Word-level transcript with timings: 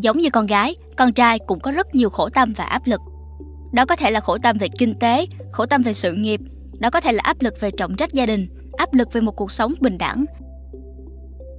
Giống 0.00 0.18
như 0.18 0.30
con 0.30 0.46
gái, 0.46 0.74
con 0.96 1.12
trai 1.12 1.38
cũng 1.38 1.60
có 1.60 1.72
rất 1.72 1.94
nhiều 1.94 2.10
khổ 2.10 2.28
tâm 2.28 2.52
và 2.56 2.64
áp 2.64 2.86
lực. 2.86 3.00
Đó 3.72 3.84
có 3.84 3.96
thể 3.96 4.10
là 4.10 4.20
khổ 4.20 4.38
tâm 4.38 4.58
về 4.58 4.68
kinh 4.78 4.98
tế, 4.98 5.26
khổ 5.52 5.66
tâm 5.66 5.82
về 5.82 5.92
sự 5.92 6.12
nghiệp, 6.12 6.40
đó 6.78 6.90
có 6.90 7.00
thể 7.00 7.12
là 7.12 7.20
áp 7.22 7.42
lực 7.42 7.54
về 7.60 7.70
trọng 7.70 7.96
trách 7.96 8.12
gia 8.12 8.26
đình, 8.26 8.48
áp 8.76 8.94
lực 8.94 9.12
về 9.12 9.20
một 9.20 9.32
cuộc 9.32 9.50
sống 9.50 9.74
bình 9.80 9.98
đẳng. 9.98 10.24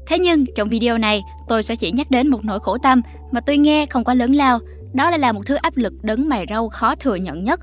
Thế 0.08 0.20
nhưng 0.20 0.46
trong 0.56 0.70
video 0.70 0.98
này, 0.98 1.22
tôi 1.48 1.64
sẽ 1.64 1.76
chỉ 1.76 1.92
nhắc 1.92 2.12
đến 2.12 2.28
một 2.28 2.46
nỗi 2.46 2.60
khổ 2.60 2.78
tâm 2.78 3.02
mà 3.32 3.42
tôi 3.42 3.58
nghe 3.58 3.86
không 3.86 4.04
quá 4.04 4.14
lớn 4.14 4.32
lao, 4.32 4.60
đó 4.94 5.10
lại 5.10 5.20
là 5.20 5.32
một 5.32 5.42
thứ 5.46 5.56
áp 5.56 5.78
lực 5.78 5.94
đấng 6.02 6.30
mày 6.30 6.46
râu 6.50 6.70
khó 6.70 6.96
thừa 6.96 7.16
nhận 7.16 7.44
nhất. 7.44 7.60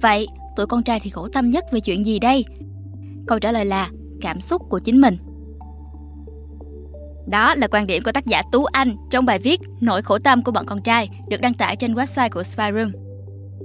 Vậy, 0.00 0.28
tụi 0.56 0.66
con 0.66 0.82
trai 0.82 1.00
thì 1.00 1.10
khổ 1.10 1.28
tâm 1.28 1.50
nhất 1.50 1.64
về 1.72 1.80
chuyện 1.80 2.06
gì 2.06 2.18
đây? 2.18 2.44
Câu 3.26 3.38
trả 3.38 3.52
lời 3.52 3.64
là 3.64 3.90
cảm 4.20 4.40
xúc 4.40 4.62
của 4.68 4.78
chính 4.78 5.00
mình. 5.00 5.16
Đó 7.26 7.54
là 7.54 7.66
quan 7.66 7.86
điểm 7.86 8.02
của 8.02 8.12
tác 8.12 8.26
giả 8.26 8.42
Tú 8.52 8.64
Anh 8.64 8.96
trong 9.10 9.24
bài 9.24 9.38
viết 9.38 9.60
Nỗi 9.80 10.02
khổ 10.02 10.18
tâm 10.18 10.42
của 10.42 10.52
bọn 10.52 10.66
con 10.66 10.82
trai 10.82 11.08
được 11.28 11.40
đăng 11.40 11.54
tải 11.54 11.76
trên 11.76 11.94
website 11.94 12.28
của 12.30 12.42
Spyroom. 12.42 12.92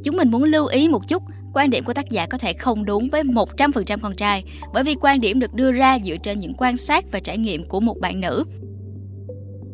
Chúng 0.04 0.18
mình 0.18 0.32
muốn 0.32 0.44
lưu 0.44 0.66
ý 0.66 0.90
một 0.90 1.08
chút, 1.08 1.24
quan 1.54 1.70
điểm 1.70 1.84
của 1.84 1.94
tác 1.94 2.10
giả 2.10 2.28
có 2.30 2.38
thể 2.38 2.54
không 2.54 2.86
đúng 2.86 3.10
với 3.10 3.24
100% 3.24 3.98
con 4.02 4.16
trai 4.16 4.44
bởi 4.74 4.84
vì 4.84 4.96
quan 5.02 5.22
điểm 5.22 5.40
được 5.40 5.54
đưa 5.54 5.72
ra 5.72 6.00
dựa 6.00 6.16
trên 6.24 6.40
những 6.40 6.54
quan 6.58 6.78
sát 6.78 7.06
và 7.12 7.20
trải 7.20 7.38
nghiệm 7.38 7.68
của 7.68 7.80
một 7.80 8.00
bạn 8.00 8.22
nữ. 8.22 8.44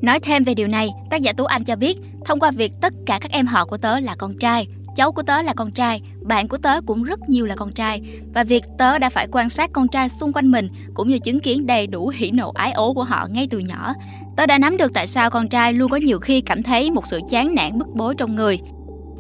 Nói 0.02 0.20
thêm 0.20 0.44
về 0.44 0.54
điều 0.54 0.68
này, 0.68 0.90
tác 1.10 1.22
giả 1.22 1.34
Tú 1.34 1.46
Anh 1.46 1.64
cho 1.64 1.76
biết, 1.76 1.98
thông 2.26 2.40
qua 2.40 2.52
việc 2.52 2.72
tất 2.82 2.94
cả 3.06 3.20
các 3.22 3.32
em 3.32 3.46
họ 3.46 3.66
của 3.66 3.78
tớ 3.78 4.00
là 4.00 4.16
con 4.16 4.38
trai, 4.40 4.68
cháu 4.96 5.12
của 5.12 5.22
tớ 5.22 5.42
là 5.42 5.54
con 5.54 5.72
trai, 5.72 6.02
bạn 6.22 6.48
của 6.48 6.58
tớ 6.58 6.82
cũng 6.82 7.04
rất 7.04 7.30
nhiều 7.30 7.46
là 7.46 7.56
con 7.56 7.74
trai 7.74 8.02
và 8.34 8.44
việc 8.44 8.64
tớ 8.78 9.00
đã 9.00 9.10
phải 9.10 9.28
quan 9.32 9.50
sát 9.50 9.70
con 9.74 9.88
trai 9.88 10.10
xung 10.10 10.34
quanh 10.34 10.52
mình 10.52 10.70
cũng 10.94 11.08
như 11.08 11.20
chứng 11.20 11.40
kiến 11.40 11.66
đầy 11.66 11.88
đủ 11.88 12.12
hỉ 12.16 12.32
nộ 12.32 12.52
ái 12.52 12.72
ố 12.72 12.94
của 12.94 13.04
họ 13.04 13.28
ngay 13.32 13.48
từ 13.52 13.60
nhỏ. 13.60 13.94
Tớ 14.38 14.46
đã 14.46 14.58
nắm 14.58 14.78
được 14.78 14.94
tại 14.94 15.08
sao 15.08 15.30
con 15.30 15.48
trai 15.48 15.74
luôn 15.74 15.92
có 15.92 15.98
nhiều 15.98 16.20
khi 16.20 16.42
cảm 16.42 16.64
thấy 16.64 16.92
một 16.92 17.08
sự 17.08 17.20
chán 17.30 17.56
nản 17.56 17.80
bức 17.80 17.88
bối 17.88 18.16
trong 18.18 18.36
người. 18.36 18.60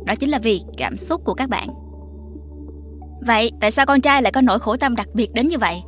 Đó 0.05 0.15
chính 0.15 0.29
là 0.29 0.39
vì 0.39 0.61
cảm 0.77 0.97
xúc 0.97 1.21
của 1.25 1.33
các 1.33 1.49
bạn. 1.49 1.67
Vậy 3.21 3.51
tại 3.61 3.71
sao 3.71 3.85
con 3.85 4.01
trai 4.01 4.21
lại 4.21 4.31
có 4.31 4.41
nỗi 4.41 4.59
khổ 4.59 4.77
tâm 4.77 4.95
đặc 4.95 5.07
biệt 5.13 5.33
đến 5.33 5.47
như 5.47 5.57
vậy? 5.57 5.81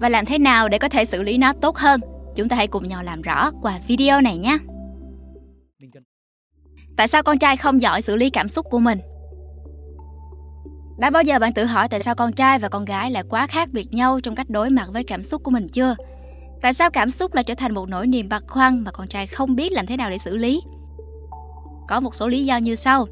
Và 0.00 0.08
làm 0.08 0.26
thế 0.26 0.38
nào 0.38 0.68
để 0.68 0.78
có 0.78 0.88
thể 0.88 1.04
xử 1.04 1.22
lý 1.22 1.38
nó 1.38 1.52
tốt 1.52 1.76
hơn? 1.76 2.00
Chúng 2.36 2.48
ta 2.48 2.56
hãy 2.56 2.66
cùng 2.66 2.88
nhau 2.88 3.02
làm 3.02 3.22
rõ 3.22 3.50
qua 3.62 3.78
video 3.86 4.20
này 4.20 4.38
nhé. 4.38 4.58
Tại 6.96 7.08
sao 7.08 7.22
con 7.22 7.38
trai 7.38 7.56
không 7.56 7.82
giỏi 7.82 8.02
xử 8.02 8.16
lý 8.16 8.30
cảm 8.30 8.48
xúc 8.48 8.66
của 8.70 8.78
mình? 8.78 8.98
Đã 11.00 11.10
bao 11.10 11.22
giờ 11.22 11.38
bạn 11.38 11.52
tự 11.52 11.64
hỏi 11.64 11.88
tại 11.88 12.02
sao 12.02 12.14
con 12.14 12.32
trai 12.32 12.58
và 12.58 12.68
con 12.68 12.84
gái 12.84 13.10
lại 13.10 13.22
quá 13.28 13.46
khác 13.46 13.68
biệt 13.72 13.92
nhau 13.92 14.20
trong 14.20 14.34
cách 14.34 14.50
đối 14.50 14.70
mặt 14.70 14.88
với 14.92 15.04
cảm 15.04 15.22
xúc 15.22 15.42
của 15.42 15.50
mình 15.50 15.68
chưa? 15.68 15.94
Tại 16.62 16.74
sao 16.74 16.90
cảm 16.90 17.10
xúc 17.10 17.34
lại 17.34 17.44
trở 17.44 17.54
thành 17.54 17.74
một 17.74 17.88
nỗi 17.88 18.06
niềm 18.06 18.28
băn 18.28 18.42
khoăn 18.46 18.80
mà 18.80 18.90
con 18.92 19.08
trai 19.08 19.26
không 19.26 19.56
biết 19.56 19.72
làm 19.72 19.86
thế 19.86 19.96
nào 19.96 20.10
để 20.10 20.18
xử 20.18 20.36
lý? 20.36 20.62
Có 21.88 22.00
một 22.00 22.14
số 22.14 22.28
lý 22.28 22.44
do 22.44 22.56
như 22.56 22.74
sau. 22.74 23.06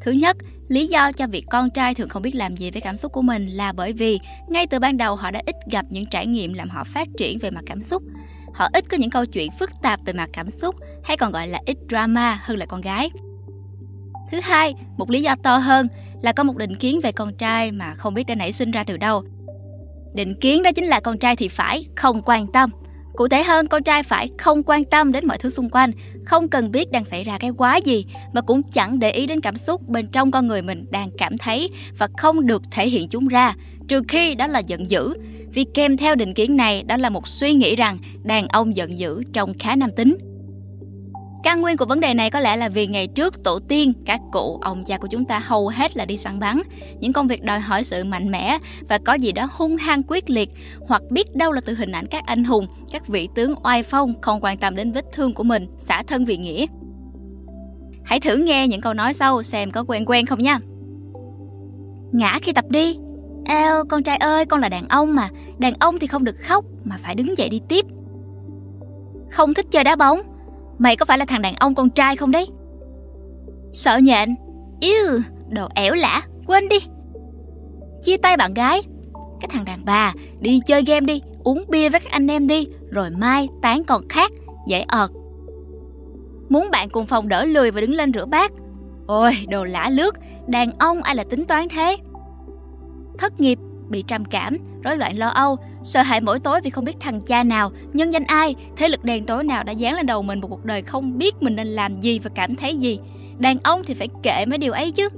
Thứ 0.00 0.12
nhất, 0.12 0.36
lý 0.68 0.86
do 0.86 1.12
cho 1.12 1.26
việc 1.26 1.44
con 1.50 1.70
trai 1.70 1.94
thường 1.94 2.08
không 2.08 2.22
biết 2.22 2.34
làm 2.34 2.56
gì 2.56 2.70
với 2.70 2.80
cảm 2.80 2.96
xúc 2.96 3.12
của 3.12 3.22
mình 3.22 3.48
là 3.48 3.72
bởi 3.72 3.92
vì 3.92 4.18
ngay 4.48 4.66
từ 4.66 4.78
ban 4.78 4.96
đầu 4.96 5.16
họ 5.16 5.30
đã 5.30 5.42
ít 5.46 5.56
gặp 5.70 5.86
những 5.90 6.06
trải 6.06 6.26
nghiệm 6.26 6.52
làm 6.52 6.70
họ 6.70 6.84
phát 6.84 7.08
triển 7.18 7.38
về 7.38 7.50
mặt 7.50 7.64
cảm 7.66 7.82
xúc. 7.82 8.02
Họ 8.54 8.68
ít 8.72 8.84
có 8.88 8.96
những 8.96 9.10
câu 9.10 9.26
chuyện 9.26 9.50
phức 9.58 9.70
tạp 9.82 10.00
về 10.04 10.12
mặt 10.12 10.30
cảm 10.32 10.50
xúc 10.50 10.74
hay 11.04 11.16
còn 11.16 11.32
gọi 11.32 11.48
là 11.48 11.60
ít 11.66 11.76
drama 11.88 12.38
hơn 12.42 12.58
là 12.58 12.66
con 12.66 12.80
gái. 12.80 13.10
Thứ 14.30 14.40
hai, 14.42 14.74
một 14.96 15.10
lý 15.10 15.22
do 15.22 15.34
to 15.42 15.56
hơn 15.56 15.88
là 16.22 16.32
có 16.32 16.42
một 16.42 16.56
định 16.56 16.76
kiến 16.76 17.00
về 17.02 17.12
con 17.12 17.34
trai 17.34 17.72
mà 17.72 17.94
không 17.94 18.14
biết 18.14 18.26
đã 18.26 18.34
nảy 18.34 18.52
sinh 18.52 18.70
ra 18.70 18.84
từ 18.84 18.96
đâu. 18.96 19.24
Định 20.14 20.34
kiến 20.40 20.62
đó 20.62 20.72
chính 20.72 20.84
là 20.84 21.00
con 21.00 21.18
trai 21.18 21.36
thì 21.36 21.48
phải 21.48 21.86
không 21.96 22.22
quan 22.24 22.46
tâm. 22.52 22.70
Cụ 23.14 23.28
thể 23.28 23.42
hơn, 23.42 23.68
con 23.68 23.82
trai 23.82 24.02
phải 24.02 24.28
không 24.38 24.62
quan 24.62 24.84
tâm 24.84 25.12
đến 25.12 25.26
mọi 25.26 25.38
thứ 25.38 25.48
xung 25.48 25.70
quanh, 25.70 25.90
không 26.24 26.48
cần 26.48 26.70
biết 26.70 26.90
đang 26.90 27.04
xảy 27.04 27.24
ra 27.24 27.38
cái 27.38 27.50
quá 27.58 27.76
gì, 27.76 28.06
mà 28.32 28.40
cũng 28.40 28.62
chẳng 28.72 28.98
để 28.98 29.10
ý 29.10 29.26
đến 29.26 29.40
cảm 29.40 29.56
xúc 29.56 29.88
bên 29.88 30.06
trong 30.06 30.30
con 30.30 30.46
người 30.46 30.62
mình 30.62 30.86
đang 30.90 31.10
cảm 31.18 31.38
thấy 31.38 31.70
và 31.98 32.08
không 32.18 32.46
được 32.46 32.62
thể 32.70 32.88
hiện 32.88 33.08
chúng 33.08 33.28
ra, 33.28 33.54
trừ 33.88 34.02
khi 34.08 34.34
đó 34.34 34.46
là 34.46 34.58
giận 34.58 34.90
dữ. 34.90 35.14
Vì 35.54 35.64
kèm 35.74 35.96
theo 35.96 36.14
định 36.14 36.34
kiến 36.34 36.56
này 36.56 36.82
đó 36.82 36.96
là 36.96 37.10
một 37.10 37.28
suy 37.28 37.54
nghĩ 37.54 37.76
rằng 37.76 37.98
đàn 38.22 38.48
ông 38.48 38.76
giận 38.76 38.98
dữ 38.98 39.22
trông 39.32 39.58
khá 39.58 39.76
nam 39.76 39.90
tính. 39.96 40.16
Căn 41.42 41.60
nguyên 41.60 41.76
của 41.76 41.86
vấn 41.86 42.00
đề 42.00 42.14
này 42.14 42.30
có 42.30 42.40
lẽ 42.40 42.56
là 42.56 42.68
vì 42.68 42.86
ngày 42.86 43.06
trước 43.06 43.44
tổ 43.44 43.58
tiên, 43.68 43.92
các 44.06 44.20
cụ, 44.32 44.58
ông 44.62 44.84
cha 44.84 44.98
của 44.98 45.08
chúng 45.10 45.24
ta 45.24 45.38
hầu 45.38 45.68
hết 45.68 45.96
là 45.96 46.04
đi 46.04 46.16
săn 46.16 46.40
bắn. 46.40 46.60
Những 47.00 47.12
công 47.12 47.28
việc 47.28 47.42
đòi 47.42 47.60
hỏi 47.60 47.84
sự 47.84 48.04
mạnh 48.04 48.30
mẽ 48.30 48.58
và 48.88 48.98
có 48.98 49.14
gì 49.14 49.32
đó 49.32 49.48
hung 49.52 49.76
hăng 49.76 50.02
quyết 50.02 50.30
liệt 50.30 50.50
hoặc 50.88 51.02
biết 51.10 51.36
đâu 51.36 51.52
là 51.52 51.60
từ 51.60 51.74
hình 51.74 51.92
ảnh 51.92 52.06
các 52.06 52.26
anh 52.26 52.44
hùng, 52.44 52.66
các 52.92 53.08
vị 53.08 53.28
tướng 53.34 53.54
oai 53.64 53.82
phong 53.82 54.20
không 54.20 54.40
quan 54.40 54.58
tâm 54.58 54.76
đến 54.76 54.92
vết 54.92 55.04
thương 55.12 55.34
của 55.34 55.44
mình, 55.44 55.66
xả 55.78 56.02
thân 56.06 56.24
vì 56.24 56.36
nghĩa. 56.36 56.66
Hãy 58.04 58.20
thử 58.20 58.36
nghe 58.36 58.68
những 58.68 58.80
câu 58.80 58.94
nói 58.94 59.12
sau 59.12 59.42
xem 59.42 59.70
có 59.70 59.84
quen 59.88 60.04
quen 60.06 60.26
không 60.26 60.42
nha. 60.42 60.58
Ngã 62.12 62.38
khi 62.42 62.52
tập 62.52 62.64
đi. 62.68 62.98
Eo, 63.44 63.84
con 63.84 64.02
trai 64.02 64.16
ơi, 64.16 64.44
con 64.44 64.60
là 64.60 64.68
đàn 64.68 64.88
ông 64.88 65.14
mà. 65.14 65.28
Đàn 65.58 65.74
ông 65.80 65.98
thì 65.98 66.06
không 66.06 66.24
được 66.24 66.36
khóc 66.38 66.64
mà 66.84 66.96
phải 67.02 67.14
đứng 67.14 67.38
dậy 67.38 67.48
đi 67.48 67.60
tiếp. 67.68 67.86
Không 69.30 69.54
thích 69.54 69.66
chơi 69.70 69.84
đá 69.84 69.96
bóng 69.96 70.20
Mày 70.78 70.96
có 70.96 71.04
phải 71.04 71.18
là 71.18 71.24
thằng 71.24 71.42
đàn 71.42 71.54
ông 71.54 71.74
con 71.74 71.90
trai 71.90 72.16
không 72.16 72.30
đấy? 72.30 72.48
Sợ 73.72 73.98
nhện 73.98 74.34
Yêu, 74.80 75.20
Đồ 75.48 75.68
ẻo 75.74 75.94
lả, 75.94 76.22
Quên 76.46 76.68
đi. 76.68 76.76
Chia 78.02 78.16
tay 78.16 78.36
bạn 78.36 78.54
gái. 78.54 78.82
Cái 79.40 79.48
thằng 79.52 79.64
đàn 79.64 79.84
bà, 79.84 80.12
Đi 80.40 80.60
chơi 80.66 80.82
game 80.86 81.06
đi, 81.06 81.22
Uống 81.44 81.64
bia 81.68 81.88
với 81.88 82.00
các 82.00 82.12
anh 82.12 82.26
em 82.26 82.46
đi, 82.46 82.66
Rồi 82.90 83.10
mai 83.10 83.48
tán 83.62 83.84
còn 83.84 84.08
khác, 84.08 84.32
Dễ 84.66 84.84
ợt 84.88 85.10
Muốn 86.48 86.70
bạn 86.70 86.88
cùng 86.88 87.06
phòng 87.06 87.28
đỡ 87.28 87.44
lười 87.44 87.70
và 87.70 87.80
đứng 87.80 87.94
lên 87.94 88.12
rửa 88.12 88.26
bát. 88.26 88.52
Ôi, 89.06 89.32
đồ 89.48 89.64
lả 89.64 89.90
lướt, 89.90 90.14
Đàn 90.46 90.72
ông 90.78 91.02
ai 91.02 91.16
là 91.16 91.24
tính 91.24 91.44
toán 91.46 91.68
thế? 91.68 91.96
Thất 93.18 93.40
nghiệp. 93.40 93.58
Bị 93.88 94.02
trầm 94.02 94.24
cảm 94.24 94.56
Rối 94.82 94.96
loạn 94.96 95.18
lo 95.18 95.28
âu 95.28 95.56
Sợ 95.82 96.02
hãi 96.02 96.20
mỗi 96.20 96.40
tối 96.40 96.60
vì 96.60 96.70
không 96.70 96.84
biết 96.84 96.96
thằng 97.00 97.20
cha 97.20 97.42
nào, 97.42 97.70
nhân 97.92 98.12
danh 98.12 98.24
ai, 98.24 98.54
thế 98.76 98.88
lực 98.88 99.04
đen 99.04 99.26
tối 99.26 99.44
nào 99.44 99.64
đã 99.64 99.72
dán 99.72 99.94
lên 99.94 100.06
đầu 100.06 100.22
mình 100.22 100.40
một 100.40 100.48
cuộc 100.48 100.64
đời 100.64 100.82
không 100.82 101.18
biết 101.18 101.34
mình 101.40 101.56
nên 101.56 101.66
làm 101.66 102.00
gì 102.00 102.18
và 102.18 102.30
cảm 102.34 102.56
thấy 102.56 102.76
gì. 102.76 102.98
Đàn 103.38 103.58
ông 103.64 103.82
thì 103.86 103.94
phải 103.94 104.08
kệ 104.22 104.46
mấy 104.46 104.58
điều 104.58 104.72
ấy 104.72 104.90
chứ. 104.90 105.08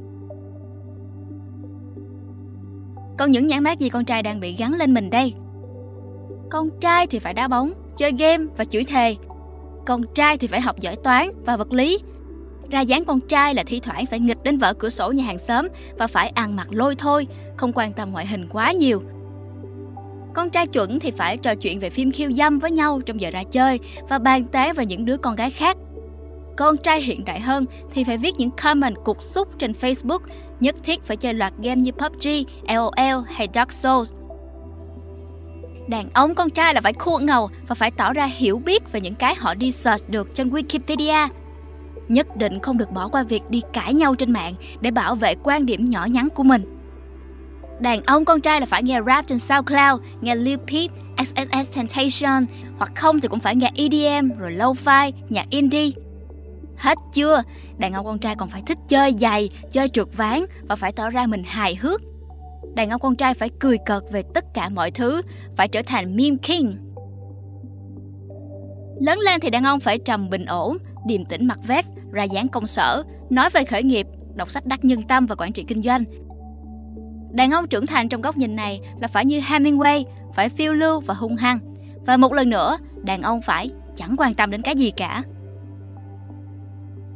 Còn 3.19 3.31
những 3.31 3.47
nhãn 3.47 3.65
mát 3.65 3.79
gì 3.79 3.89
con 3.89 4.05
trai 4.05 4.23
đang 4.23 4.41
bị 4.41 4.57
gắn 4.59 4.75
lên 4.75 4.95
mình 4.95 5.11
đây? 5.11 5.35
Con 6.51 6.69
trai 6.81 7.07
thì 7.07 7.19
phải 7.19 7.35
đá 7.35 7.49
bóng, 7.49 7.73
chơi 7.97 8.13
game 8.19 8.45
và 8.57 8.65
chửi 8.65 8.85
thề. 8.85 9.17
Con 9.87 10.03
trai 10.15 10.39
thì 10.39 10.47
phải 10.47 10.61
học 10.61 10.81
giỏi 10.81 10.97
toán 11.05 11.31
và 11.45 11.57
vật 11.57 11.73
lý. 11.73 11.99
Ra 12.71 12.81
dáng 12.81 13.05
con 13.05 13.21
trai 13.21 13.55
là 13.55 13.63
thi 13.67 13.81
thoảng 13.81 14.07
phải 14.07 14.21
nghịch 14.21 14.43
đến 14.43 14.59
vợ 14.59 14.75
cửa 14.75 14.89
sổ 14.89 15.13
nhà 15.13 15.25
hàng 15.25 15.39
xóm 15.39 15.69
và 15.99 16.07
phải 16.07 16.29
ăn 16.29 16.57
mặc 16.57 16.69
lôi 16.71 16.95
thôi, 16.95 17.27
không 17.57 17.73
quan 17.75 17.93
tâm 17.93 18.13
ngoại 18.13 18.27
hình 18.27 18.49
quá 18.49 18.73
nhiều 18.73 19.03
con 20.39 20.51
trai 20.51 20.67
chuẩn 20.67 21.01
thì 21.01 21.11
phải 21.11 21.37
trò 21.37 21.55
chuyện 21.55 21.81
về 21.81 21.91
phim 21.91 22.13
khiêu 22.13 22.33
dâm 22.33 22.59
với 22.59 22.71
nhau 22.71 23.01
trong 23.07 23.21
giờ 23.21 23.31
ra 23.31 23.43
chơi 23.53 23.81
và 24.09 24.19
bàn 24.19 24.45
tán 24.45 24.75
về 24.75 24.87
những 24.87 25.05
đứa 25.05 25.17
con 25.17 25.37
gái 25.37 25.51
khác. 25.51 25.77
Con 26.57 26.77
trai 26.77 27.01
hiện 27.01 27.25
đại 27.25 27.41
hơn 27.41 27.65
thì 27.93 28.05
phải 28.05 28.19
viết 28.19 28.35
những 28.39 28.51
comment 28.51 28.97
cục 29.05 29.23
xúc 29.23 29.49
trên 29.59 29.73
Facebook, 29.73 30.19
nhất 30.61 30.75
thiết 30.83 31.03
phải 31.05 31.17
chơi 31.17 31.35
loạt 31.35 31.53
game 31.63 31.77
như 31.77 31.93
PUBG, 31.93 32.29
LOL 32.69 33.25
hay 33.27 33.49
Dark 33.55 33.73
Souls. 33.73 34.13
Đàn 35.89 36.11
ông 36.15 36.35
con 36.35 36.51
trai 36.51 36.75
là 36.75 36.81
phải 36.81 36.93
khua 36.93 37.19
ngầu 37.19 37.51
và 37.69 37.75
phải 37.75 37.91
tỏ 37.91 38.13
ra 38.13 38.25
hiểu 38.25 38.59
biết 38.59 38.93
về 38.93 39.01
những 39.01 39.15
cái 39.15 39.35
họ 39.35 39.55
đi 39.55 39.73
search 39.73 40.11
được 40.11 40.35
trên 40.35 40.51
Wikipedia. 40.51 41.29
Nhất 42.09 42.37
định 42.37 42.61
không 42.61 42.79
được 42.79 42.91
bỏ 42.91 43.09
qua 43.09 43.23
việc 43.23 43.51
đi 43.51 43.63
cãi 43.73 43.95
nhau 43.95 44.15
trên 44.15 44.33
mạng 44.33 44.55
để 44.81 44.91
bảo 44.91 45.15
vệ 45.15 45.35
quan 45.43 45.67
điểm 45.67 45.85
nhỏ 45.85 46.05
nhắn 46.05 46.29
của 46.35 46.43
mình. 46.43 46.79
Đàn 47.81 48.03
ông 48.03 48.25
con 48.25 48.41
trai 48.41 48.61
là 48.61 48.67
phải 48.67 48.83
nghe 48.83 49.01
rap 49.07 49.27
trên 49.27 49.39
SoundCloud, 49.39 50.03
nghe 50.21 50.35
Lil 50.35 50.57
Peep, 50.57 50.91
XXX 51.19 51.77
Temptation 51.77 52.47
hoặc 52.79 52.93
không 52.95 53.21
thì 53.21 53.29
cũng 53.29 53.41
phải 53.41 53.57
nghe 53.57 53.71
EDM 53.75 54.39
rồi 54.39 54.53
lo-fi, 54.53 55.13
nhạc 55.29 55.47
indie. 55.51 55.91
Hết 56.77 56.99
chưa? 57.13 57.43
Đàn 57.79 57.93
ông 57.93 58.07
con 58.07 58.19
trai 58.19 58.37
còn 58.37 58.49
phải 58.49 58.63
thích 58.67 58.79
chơi 58.89 59.15
giày, 59.21 59.51
chơi 59.71 59.89
trượt 59.89 60.07
ván 60.17 60.45
và 60.69 60.77
phải 60.77 60.93
tỏ 60.93 61.11
ra 61.11 61.27
mình 61.27 61.43
hài 61.47 61.75
hước. 61.75 62.01
Đàn 62.75 62.91
ông 62.91 63.01
con 63.01 63.17
trai 63.17 63.35
phải 63.35 63.51
cười 63.61 63.79
cợt 63.87 64.03
về 64.13 64.23
tất 64.35 64.45
cả 64.55 64.69
mọi 64.69 64.91
thứ, 64.91 65.23
phải 65.57 65.69
trở 65.69 65.83
thành 65.83 66.17
meme 66.17 66.37
king. 66.43 66.77
Lớn 69.01 69.19
lên 69.19 69.41
thì 69.41 69.51
đàn 69.51 69.65
ông 69.65 69.81
phải 69.81 69.99
trầm 69.99 70.31
bình 70.31 70.45
ổn, 70.45 70.79
điềm 71.09 71.25
tĩnh 71.25 71.47
mặc 71.47 71.59
vest, 71.67 71.89
ra 72.13 72.25
dáng 72.25 72.49
công 72.49 72.67
sở, 72.67 73.03
nói 73.31 73.51
về 73.51 73.65
khởi 73.65 73.83
nghiệp, 73.83 74.07
đọc 74.35 74.51
sách 74.51 74.67
đắc 74.67 74.85
nhân 74.85 75.03
tâm 75.03 75.27
và 75.27 75.35
quản 75.35 75.53
trị 75.53 75.65
kinh 75.69 75.83
doanh, 75.83 76.05
Đàn 77.31 77.51
ông 77.51 77.69
trưởng 77.69 77.87
thành 77.87 78.09
trong 78.09 78.21
góc 78.21 78.37
nhìn 78.37 78.57
này 78.57 78.81
là 79.01 79.09
phải 79.09 79.25
như 79.25 79.41
Hemingway, 79.41 80.05
phải 80.35 80.49
phiêu 80.49 80.73
lưu 80.73 81.01
và 81.01 81.15
hung 81.15 81.37
hăng. 81.37 81.59
Và 82.07 82.17
một 82.17 82.33
lần 82.33 82.51
nữa, 82.51 82.79
đàn 83.03 83.23
ông 83.23 83.43
phải 83.43 83.71
chẳng 83.97 84.15
quan 84.19 84.35
tâm 84.35 84.51
đến 84.51 84.63
cái 84.63 84.75
gì 84.75 84.91
cả. 84.91 85.23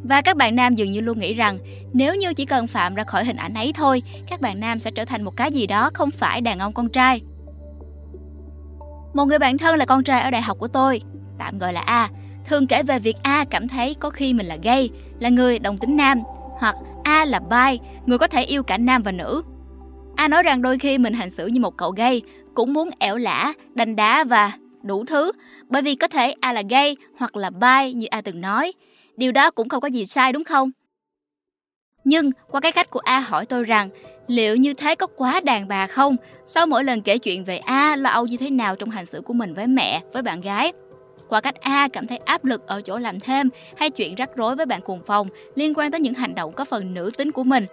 Và 0.03 0.21
các 0.21 0.37
bạn 0.37 0.57
nam 0.57 0.75
dường 0.75 0.91
như 0.91 1.01
luôn 1.01 1.19
nghĩ 1.19 1.35
rằng 1.35 1.59
nếu 1.93 2.15
như 2.15 2.35
chỉ 2.35 2.45
cần 2.45 2.67
phạm 2.67 2.95
ra 2.95 3.05
khỏi 3.05 3.25
hình 3.25 3.37
ảnh 3.37 3.55
ấy 3.55 3.73
thôi, 3.73 4.03
các 4.29 4.41
bạn 4.41 4.61
nam 4.61 4.81
sẽ 4.81 4.91
trở 4.91 5.05
thành 5.05 5.23
một 5.23 5.37
cái 5.37 5.53
gì 5.53 5.67
đó 5.67 5.91
không 5.95 6.11
phải 6.11 6.41
đàn 6.41 6.59
ông 6.59 6.73
con 6.73 6.89
trai. 6.89 7.21
Một 9.15 9.25
người 9.25 9.39
bạn 9.39 9.59
thân 9.59 9.77
là 9.77 9.85
con 9.85 10.05
trai 10.05 10.21
ở 10.21 10.31
đại 10.31 10.43
học 10.43 10.59
của 10.59 10.69
tôi, 10.69 11.03
tạm 11.39 11.59
gọi 11.59 11.73
là 11.73 11.81
A, 11.81 12.09
thường 12.47 12.67
kể 12.67 12.83
về 12.83 12.99
việc 12.99 13.17
A 13.23 13.45
cảm 13.51 13.69
thấy 13.69 13.95
có 14.01 14.11
khi 14.11 14.35
mình 14.35 14.47
là 14.47 14.57
gay, 14.63 14.91
là 15.21 15.29
người 15.29 15.59
đồng 15.59 15.79
tính 15.79 15.97
nam, 15.97 16.23
hoặc 16.59 16.75
A 17.05 17.25
là 17.25 17.39
bi, 17.39 17.79
người 18.07 18.19
có 18.19 18.27
thể 18.27 18.43
yêu 18.43 18.63
cả 18.63 18.79
nam 18.79 19.03
và 19.03 19.13
nữ. 19.13 19.43
A 20.17 20.29
nói 20.29 20.43
rằng 20.43 20.63
đôi 20.63 20.79
khi 20.79 20.99
mình 20.99 21.15
hành 21.15 21.31
xử 21.31 21.47
như 21.47 21.61
một 21.61 21.77
cậu 21.77 21.91
gay, 21.91 22.23
cũng 22.55 22.73
muốn 22.73 22.91
ẻo 22.99 23.17
lả, 23.17 23.53
đanh 23.75 23.97
đá 23.97 24.25
và 24.25 24.53
đủ 24.83 25.05
thứ, 25.05 25.33
bởi 25.69 25.83
vì 25.83 25.95
có 25.95 26.09
thể 26.09 26.35
A 26.41 26.53
là 26.53 26.63
gay 26.71 26.97
hoặc 27.19 27.37
là 27.37 27.51
bi 27.51 27.93
như 27.93 28.07
A 28.07 28.21
từng 28.21 28.41
nói. 28.41 28.73
Điều 29.17 29.33
đó 29.33 29.51
cũng 29.51 29.69
không 29.69 29.81
có 29.81 29.89
gì 29.89 30.07
sai 30.07 30.33
đúng 30.33 30.45
không? 30.45 30.71
Nhưng 32.05 32.31
qua 32.51 32.61
cái 32.61 32.73
cách 32.73 32.91
của 32.91 33.01
A 33.05 33.21
hỏi 33.21 33.47
tôi 33.47 33.65
rằng 33.65 33.89
liệu 34.27 34.57
như 34.57 34.75
thế 34.75 34.95
có 34.95 35.07
quá 35.07 35.41
đàn 35.45 35.69
bà 35.69 35.87
không? 35.87 36.17
Sau 36.47 36.67
mỗi 36.67 36.85
lần 36.85 37.03
kể 37.03 37.19
chuyện 37.19 37.45
về 37.45 37.59
A 37.59 37.97
lo 37.97 38.11
âu 38.11 38.27
như 38.27 38.37
thế 38.37 38.51
nào 38.51 38.77
trong 38.77 38.91
hành 38.91 39.07
xử 39.07 39.21
của 39.21 39.33
mình 39.33 39.55
với 39.55 39.67
mẹ, 39.67 40.01
với 40.13 40.23
bạn 40.23 40.41
gái, 40.41 40.73
qua 41.33 41.41
cách 41.41 41.61
A 41.61 41.89
cảm 41.93 42.07
thấy 42.07 42.19
áp 42.19 42.45
lực 42.45 42.67
ở 42.67 42.83
chỗ 42.83 42.99
làm 42.99 43.21
thêm 43.21 43.49
hay 43.77 43.91
chuyện 43.91 44.15
rắc 44.15 44.31
rối 44.37 44.57
với 44.57 44.67
bạn 44.67 44.81
cùng 44.85 45.01
phòng 45.07 45.29
liên 45.55 45.75
quan 45.75 45.91
tới 45.91 46.01
những 46.01 46.15
hành 46.15 46.35
động 46.35 46.53
có 46.53 46.65
phần 46.65 46.95
nữ 46.95 47.11
tính 47.17 47.33
của 47.33 47.45
mình. 47.45 47.67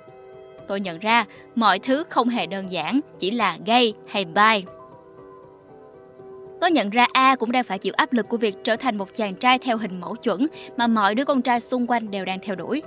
Tôi 0.68 0.80
nhận 0.80 1.00
ra 1.00 1.26
mọi 1.56 1.80
thứ 1.80 2.04
không 2.10 2.30
hề 2.30 2.46
đơn 2.46 2.72
giản, 2.72 3.00
chỉ 3.20 3.32
là 3.32 3.58
gay 3.66 3.94
hay 4.08 4.26
bi. 4.26 4.66
Tôi 6.62 6.72
nhận 6.72 6.90
ra 6.90 7.08
A 7.14 7.36
cũng 7.36 7.52
đang 7.52 7.64
phải 7.64 7.80
chịu 7.80 7.94
áp 7.98 8.14
lực 8.14 8.30
của 8.30 8.38
việc 8.38 8.56
trở 8.64 8.76
thành 8.76 8.98
một 8.98 9.10
chàng 9.16 9.36
trai 9.36 9.60
theo 9.60 9.78
hình 9.78 10.02
mẫu 10.02 10.16
chuẩn 10.16 10.48
mà 10.78 10.88
mọi 10.88 11.16
đứa 11.16 11.26
con 11.26 11.42
trai 11.42 11.60
xung 11.60 11.88
quanh 11.88 12.12
đều 12.12 12.26
đang 12.26 12.40
theo 12.40 12.56
đuổi. 12.56 12.82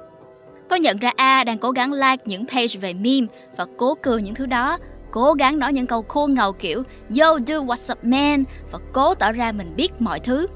Tôi 0.69 0.81
nhận 0.81 0.97
ra 0.97 1.13
A 1.17 1.45
đang 1.45 1.59
cố 1.59 1.71
gắng 1.71 1.93
like 1.93 2.23
những 2.25 2.47
page 2.47 2.79
về 2.81 2.93
meme 2.93 3.27
và 3.57 3.67
cố 3.77 3.95
cười 3.95 4.23
những 4.23 4.35
thứ 4.35 4.47
đó, 4.47 4.79
cố 5.11 5.33
gắng 5.33 5.59
nói 5.59 5.73
những 5.73 5.87
câu 5.87 6.03
khô 6.03 6.27
ngầu 6.27 6.53
kiểu 6.53 6.83
Yo 7.21 7.39
do 7.47 7.59
what's 7.59 7.93
up 7.93 8.05
man 8.05 8.45
và 8.73 8.79
cố 8.93 9.15
tỏ 9.15 9.33
ra 9.33 9.53
mình 9.53 9.73
biết 9.77 9.93
mọi 9.99 10.21
thứ. 10.21 10.47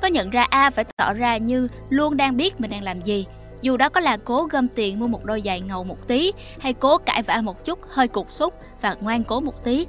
Tôi 0.00 0.10
nhận 0.10 0.30
ra 0.30 0.46
A 0.50 0.70
phải 0.70 0.84
tỏ 0.96 1.12
ra 1.12 1.36
như 1.36 1.68
luôn 1.88 2.16
đang 2.16 2.36
biết 2.36 2.60
mình 2.60 2.70
đang 2.70 2.82
làm 2.82 3.02
gì, 3.02 3.26
dù 3.62 3.76
đó 3.76 3.88
có 3.88 4.00
là 4.00 4.16
cố 4.16 4.44
gom 4.44 4.68
tiền 4.68 5.00
mua 5.00 5.06
một 5.06 5.24
đôi 5.24 5.42
giày 5.44 5.60
ngầu 5.60 5.84
một 5.84 6.08
tí 6.08 6.32
hay 6.58 6.72
cố 6.72 6.98
cãi 6.98 7.22
vã 7.22 7.40
một 7.42 7.64
chút 7.64 7.78
hơi 7.88 8.08
cục 8.08 8.32
xúc 8.32 8.54
và 8.80 8.94
ngoan 9.00 9.24
cố 9.24 9.40
một 9.40 9.64
tí. 9.64 9.86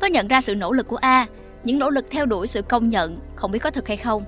Tôi 0.00 0.10
nhận 0.10 0.28
ra 0.28 0.40
sự 0.40 0.54
nỗ 0.54 0.72
lực 0.72 0.88
của 0.88 0.96
A, 0.96 1.26
những 1.64 1.78
nỗ 1.78 1.90
lực 1.90 2.06
theo 2.10 2.26
đuổi 2.26 2.46
sự 2.46 2.62
công 2.62 2.88
nhận, 2.88 3.20
không 3.36 3.52
biết 3.52 3.58
có 3.58 3.70
thực 3.70 3.88
hay 3.88 3.96
không. 3.96 4.24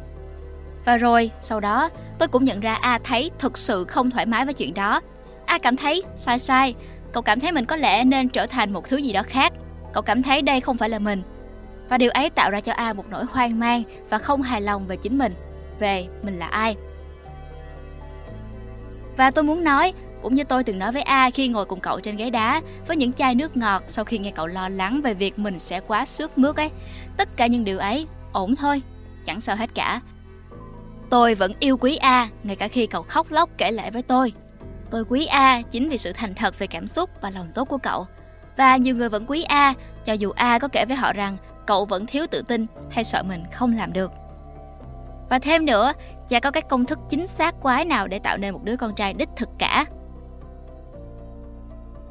Và 0.84 0.96
rồi, 0.96 1.30
sau 1.40 1.60
đó, 1.60 1.88
tôi 2.18 2.28
cũng 2.28 2.44
nhận 2.44 2.60
ra 2.60 2.74
A 2.74 2.98
thấy 3.04 3.30
thực 3.38 3.58
sự 3.58 3.84
không 3.84 4.10
thoải 4.10 4.26
mái 4.26 4.44
với 4.44 4.54
chuyện 4.54 4.74
đó. 4.74 5.00
A 5.46 5.58
cảm 5.58 5.76
thấy 5.76 6.02
sai 6.16 6.38
sai, 6.38 6.74
cậu 7.12 7.22
cảm 7.22 7.40
thấy 7.40 7.52
mình 7.52 7.66
có 7.66 7.76
lẽ 7.76 8.04
nên 8.04 8.28
trở 8.28 8.46
thành 8.46 8.72
một 8.72 8.88
thứ 8.88 8.96
gì 8.96 9.12
đó 9.12 9.22
khác. 9.26 9.52
Cậu 9.92 10.02
cảm 10.02 10.22
thấy 10.22 10.42
đây 10.42 10.60
không 10.60 10.76
phải 10.76 10.88
là 10.88 10.98
mình. 10.98 11.22
Và 11.88 11.98
điều 11.98 12.10
ấy 12.10 12.30
tạo 12.30 12.50
ra 12.50 12.60
cho 12.60 12.72
A 12.72 12.92
một 12.92 13.04
nỗi 13.10 13.24
hoang 13.24 13.58
mang 13.58 13.82
và 14.10 14.18
không 14.18 14.42
hài 14.42 14.60
lòng 14.60 14.86
về 14.86 14.96
chính 14.96 15.18
mình, 15.18 15.34
về 15.78 16.06
mình 16.22 16.38
là 16.38 16.46
ai. 16.46 16.76
Và 19.16 19.30
tôi 19.30 19.44
muốn 19.44 19.64
nói, 19.64 19.92
cũng 20.22 20.34
như 20.34 20.44
tôi 20.44 20.64
từng 20.64 20.78
nói 20.78 20.92
với 20.92 21.02
A 21.02 21.30
khi 21.30 21.48
ngồi 21.48 21.64
cùng 21.64 21.80
cậu 21.80 22.00
trên 22.00 22.16
ghế 22.16 22.30
đá 22.30 22.60
với 22.86 22.96
những 22.96 23.12
chai 23.12 23.34
nước 23.34 23.56
ngọt 23.56 23.82
sau 23.88 24.04
khi 24.04 24.18
nghe 24.18 24.30
cậu 24.30 24.46
lo 24.46 24.68
lắng 24.68 25.00
về 25.02 25.14
việc 25.14 25.38
mình 25.38 25.58
sẽ 25.58 25.80
quá 25.80 26.04
xước 26.04 26.38
mướt 26.38 26.56
ấy. 26.56 26.70
Tất 27.16 27.28
cả 27.36 27.46
những 27.46 27.64
điều 27.64 27.78
ấy 27.78 28.06
ổn 28.32 28.56
thôi, 28.56 28.82
chẳng 29.24 29.40
sao 29.40 29.56
hết 29.56 29.70
cả. 29.74 30.00
Tôi 31.10 31.34
vẫn 31.34 31.52
yêu 31.60 31.76
quý 31.76 31.96
A 31.96 32.28
ngay 32.42 32.56
cả 32.56 32.68
khi 32.68 32.86
cậu 32.86 33.02
khóc 33.02 33.30
lóc 33.30 33.50
kể 33.58 33.70
lại 33.70 33.90
với 33.90 34.02
tôi. 34.02 34.32
Tôi 34.90 35.04
quý 35.08 35.26
A 35.26 35.62
chính 35.62 35.88
vì 35.88 35.98
sự 35.98 36.12
thành 36.12 36.34
thật 36.34 36.58
về 36.58 36.66
cảm 36.66 36.86
xúc 36.86 37.10
và 37.20 37.30
lòng 37.30 37.48
tốt 37.54 37.64
của 37.64 37.78
cậu. 37.78 38.06
Và 38.56 38.76
nhiều 38.76 38.96
người 38.96 39.08
vẫn 39.08 39.24
quý 39.26 39.42
A 39.42 39.74
cho 40.04 40.12
dù 40.12 40.30
A 40.30 40.58
có 40.58 40.68
kể 40.68 40.84
với 40.88 40.96
họ 40.96 41.12
rằng 41.12 41.36
cậu 41.66 41.84
vẫn 41.84 42.06
thiếu 42.06 42.26
tự 42.30 42.42
tin 42.42 42.66
hay 42.90 43.04
sợ 43.04 43.22
mình 43.22 43.44
không 43.52 43.76
làm 43.76 43.92
được. 43.92 44.12
Và 45.30 45.38
thêm 45.38 45.66
nữa, 45.66 45.92
chả 46.28 46.40
có 46.40 46.50
cái 46.50 46.62
công 46.62 46.84
thức 46.84 46.98
chính 47.08 47.26
xác 47.26 47.54
quái 47.62 47.84
nào 47.84 48.08
để 48.08 48.18
tạo 48.18 48.36
nên 48.36 48.52
một 48.52 48.64
đứa 48.64 48.76
con 48.76 48.94
trai 48.94 49.14
đích 49.14 49.28
thực 49.36 49.48
cả. 49.58 49.84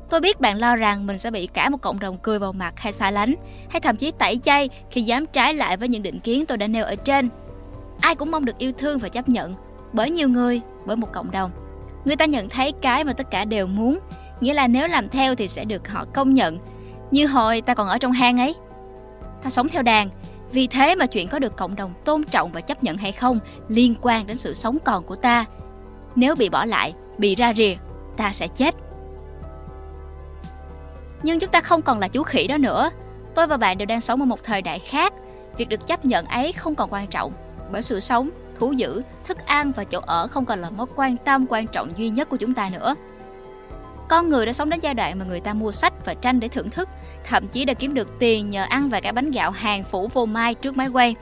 Tôi 0.10 0.22
biết 0.22 0.40
bạn 0.40 0.58
lo 0.58 0.76
rằng 0.76 1.08
mình 1.08 1.18
sẽ 1.18 1.32
bị 1.32 1.48
cả 1.48 1.70
một 1.70 1.82
cộng 1.82 2.00
đồng 2.00 2.18
cười 2.18 2.40
vào 2.40 2.54
mặt 2.54 2.74
hay 2.78 2.94
xa 2.94 3.12
lánh, 3.12 3.36
hay 3.70 3.82
thậm 3.82 3.98
chí 3.98 4.12
tẩy 4.12 4.38
chay 4.38 4.70
khi 4.92 5.02
dám 5.02 5.26
trái 5.26 5.54
lại 5.54 5.78
với 5.78 5.88
những 5.88 6.04
định 6.04 6.20
kiến 6.20 6.46
tôi 6.46 6.58
đã 6.58 6.68
nêu 6.68 6.86
ở 6.86 6.96
trên. 6.96 7.30
Ai 8.02 8.16
cũng 8.16 8.32
mong 8.32 8.46
được 8.46 8.58
yêu 8.58 8.72
thương 8.78 9.00
và 9.00 9.10
chấp 9.10 9.30
nhận, 9.30 9.56
bởi 9.94 10.10
nhiều 10.10 10.30
người, 10.30 10.62
bởi 10.86 10.96
một 10.98 11.08
cộng 11.14 11.32
đồng. 11.32 11.52
Người 12.06 12.16
ta 12.16 12.26
nhận 12.26 12.50
thấy 12.50 12.74
cái 12.82 13.04
mà 13.04 13.14
tất 13.14 13.32
cả 13.32 13.46
đều 13.46 13.68
muốn, 13.68 14.00
nghĩa 14.42 14.54
là 14.54 14.68
nếu 14.68 14.88
làm 14.88 15.10
theo 15.10 15.36
thì 15.36 15.48
sẽ 15.48 15.66
được 15.66 15.88
họ 15.90 16.06
công 16.14 16.34
nhận. 16.34 16.60
Như 17.12 17.28
hồi 17.28 17.62
ta 17.62 17.74
còn 17.74 17.88
ở 17.88 17.98
trong 17.98 18.12
hang 18.12 18.38
ấy. 18.38 18.56
Ta 19.46 19.50
sống 19.50 19.70
theo 19.70 19.84
đàn, 19.84 20.10
vì 20.52 20.68
thế 20.68 20.96
mà 20.96 21.06
chuyện 21.06 21.28
có 21.28 21.40
được 21.40 21.56
cộng 21.56 21.76
đồng 21.76 21.94
tôn 22.06 22.24
trọng 22.24 22.52
và 22.52 22.62
chấp 22.62 22.84
nhận 22.84 22.98
hay 22.98 23.12
không 23.12 23.40
liên 23.68 23.96
quan 24.02 24.28
đến 24.28 24.38
sự 24.38 24.54
sống 24.54 24.78
còn 24.86 25.04
của 25.04 25.16
ta. 25.16 25.46
Nếu 26.16 26.36
bị 26.36 26.50
bỏ 26.50 26.66
lại, 26.66 26.94
bị 27.18 27.36
ra 27.36 27.54
rìa, 27.54 27.74
ta 28.18 28.32
sẽ 28.32 28.48
chết. 28.48 28.76
Nhưng 31.24 31.40
chúng 31.40 31.52
ta 31.52 31.62
không 31.62 31.82
còn 31.82 32.00
là 32.00 32.08
chú 32.08 32.24
khỉ 32.24 32.48
đó 32.48 32.58
nữa. 32.58 32.90
Tôi 33.36 33.48
và 33.48 33.58
bạn 33.58 33.78
đều 33.78 33.86
đang 33.86 34.02
sống 34.02 34.20
ở 34.20 34.26
một 34.26 34.44
thời 34.44 34.62
đại 34.62 34.80
khác. 34.80 35.14
Việc 35.58 35.70
được 35.70 35.88
chấp 35.88 36.06
nhận 36.06 36.26
ấy 36.26 36.52
không 36.52 36.76
còn 36.76 36.94
quan 36.94 37.08
trọng. 37.08 37.34
Bởi 37.72 37.82
sự 37.82 38.00
sống, 38.00 38.30
thú 38.56 38.72
dữ, 38.72 39.02
thức 39.26 39.38
ăn 39.46 39.72
và 39.76 39.84
chỗ 39.84 40.00
ở 40.06 40.28
không 40.28 40.46
còn 40.46 40.62
là 40.62 40.70
mối 40.70 40.86
quan 40.96 41.18
tâm 41.18 41.46
quan 41.50 41.68
trọng 41.68 41.98
duy 41.98 42.10
nhất 42.10 42.30
của 42.30 42.38
chúng 42.38 42.54
ta 42.54 42.70
nữa. 42.74 42.96
Con 44.10 44.30
người 44.30 44.46
đã 44.46 44.54
sống 44.54 44.70
đến 44.70 44.80
giai 44.80 44.94
đoạn 44.94 45.20
mà 45.20 45.26
người 45.26 45.40
ta 45.40 45.54
mua 45.54 45.72
sách 45.72 46.06
và 46.06 46.14
tranh 46.14 46.40
để 46.40 46.48
thưởng 46.48 46.70
thức, 46.70 46.90
thậm 47.24 47.48
chí 47.48 47.66
đã 47.66 47.74
kiếm 47.74 47.94
được 47.94 48.20
tiền 48.20 48.50
nhờ 48.50 48.66
ăn 48.70 48.90
vài 48.90 49.02
cái 49.02 49.14
bánh 49.14 49.32
gạo 49.32 49.52
hàng 49.52 49.84
phủ 49.84 50.08
vô 50.14 50.26
mai 50.26 50.54
trước 50.54 50.78
máy 50.78 50.88
quay. 50.88 51.16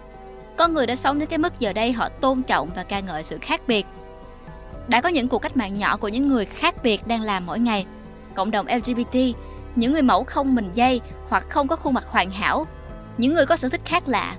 Con 0.57 0.73
người 0.73 0.87
đã 0.87 0.95
sống 0.95 1.19
đến 1.19 1.29
cái 1.29 1.37
mức 1.37 1.59
giờ 1.59 1.73
đây 1.73 1.91
họ 1.91 2.09
tôn 2.09 2.43
trọng 2.43 2.69
và 2.75 2.83
ca 2.83 2.99
ngợi 2.99 3.23
sự 3.23 3.37
khác 3.41 3.61
biệt. 3.67 3.85
Đã 4.87 5.01
có 5.01 5.09
những 5.09 5.27
cuộc 5.27 5.39
cách 5.39 5.57
mạng 5.57 5.73
nhỏ 5.73 5.97
của 5.97 6.07
những 6.07 6.27
người 6.27 6.45
khác 6.45 6.83
biệt 6.83 7.07
đang 7.07 7.21
làm 7.21 7.45
mỗi 7.45 7.59
ngày. 7.59 7.85
Cộng 8.35 8.51
đồng 8.51 8.67
LGBT, 8.67 9.17
những 9.75 9.93
người 9.93 10.01
mẫu 10.01 10.23
không 10.23 10.55
mình 10.55 10.69
dây 10.73 11.01
hoặc 11.29 11.49
không 11.49 11.67
có 11.67 11.75
khuôn 11.75 11.93
mặt 11.93 12.03
hoàn 12.07 12.31
hảo, 12.31 12.67
những 13.17 13.33
người 13.33 13.45
có 13.45 13.55
sở 13.55 13.69
thích 13.69 13.81
khác 13.85 14.03
lạ. 14.07 14.35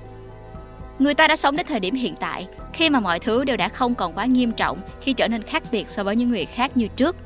Người 0.99 1.14
ta 1.14 1.29
đã 1.29 1.37
sống 1.37 1.56
đến 1.56 1.67
thời 1.67 1.81
điểm 1.81 1.94
hiện 1.94 2.14
tại, 2.20 2.49
khi 2.73 2.91
mà 2.91 3.00
mọi 3.00 3.19
thứ 3.19 3.44
đều 3.44 3.56
đã 3.56 3.69
không 3.69 3.94
còn 3.94 4.12
quá 4.12 4.25
nghiêm 4.25 4.52
trọng 4.52 4.79
khi 5.00 5.12
trở 5.12 5.29
nên 5.29 5.43
khác 5.43 5.62
biệt 5.70 5.88
so 5.88 6.05
với 6.05 6.17
những 6.17 6.29
người 6.29 6.44
khác 6.44 6.76
như 6.76 6.88
trước. 6.88 7.17